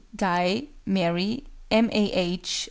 GUY, 0.15 0.69
MARY, 0.83 1.43
M. 1.69 1.87
A. 1.93 2.11
H. 2.13 2.59